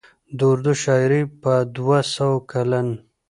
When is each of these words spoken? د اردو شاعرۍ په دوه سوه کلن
د 0.37 0.39
اردو 0.51 0.73
شاعرۍ 0.83 1.21
په 1.43 1.53
دوه 1.75 1.97
سوه 2.13 2.37
کلن 2.51 2.87